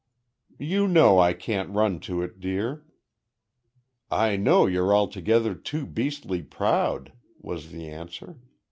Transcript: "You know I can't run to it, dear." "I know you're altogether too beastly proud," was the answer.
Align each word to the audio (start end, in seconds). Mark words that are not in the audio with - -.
"You 0.57 0.87
know 0.87 1.19
I 1.19 1.33
can't 1.33 1.69
run 1.69 1.99
to 2.09 2.23
it, 2.23 2.39
dear." 2.39 2.83
"I 4.09 4.35
know 4.35 4.65
you're 4.65 4.95
altogether 4.95 5.53
too 5.53 5.85
beastly 5.85 6.41
proud," 6.41 7.11
was 7.39 7.69
the 7.71 7.87
answer. 7.87 8.39